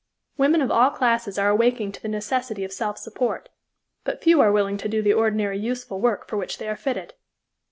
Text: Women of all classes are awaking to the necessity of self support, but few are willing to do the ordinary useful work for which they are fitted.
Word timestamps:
Women 0.35 0.63
of 0.63 0.71
all 0.71 0.89
classes 0.89 1.37
are 1.37 1.49
awaking 1.49 1.91
to 1.91 2.01
the 2.01 2.07
necessity 2.07 2.63
of 2.63 2.71
self 2.73 2.97
support, 2.97 3.49
but 4.03 4.19
few 4.23 4.41
are 4.41 4.51
willing 4.51 4.77
to 4.77 4.89
do 4.89 5.03
the 5.03 5.13
ordinary 5.13 5.59
useful 5.59 5.99
work 6.01 6.27
for 6.27 6.37
which 6.37 6.57
they 6.57 6.67
are 6.67 6.75
fitted. 6.75 7.13